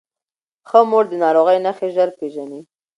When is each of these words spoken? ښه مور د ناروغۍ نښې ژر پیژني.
ښه 0.67 0.79
مور 0.89 1.05
د 1.09 1.13
ناروغۍ 1.23 1.57
نښې 1.65 1.87
ژر 1.95 2.09
پیژني. 2.17 2.61